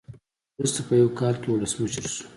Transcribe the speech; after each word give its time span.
وروسته 0.57 0.79
په 0.87 0.93
یو 1.01 1.09
کال 1.19 1.35
کې 1.41 1.47
ولسمشر 1.51 2.03
شو. 2.13 2.23